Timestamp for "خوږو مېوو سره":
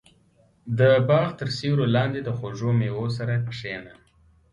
2.37-3.33